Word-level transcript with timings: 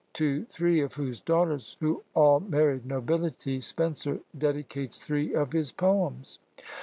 to 0.13 0.45
three 0.45 0.81
of 0.81 0.95
whose 0.95 1.19
daughters, 1.19 1.77
who 1.79 2.01
all 2.15 2.39
married 2.39 2.87
nobility, 2.87 3.61
Spenser 3.61 4.19
dedicates 4.35 4.97
three 4.97 5.35
of 5.35 5.53
his 5.53 5.71
poems. 5.71 6.39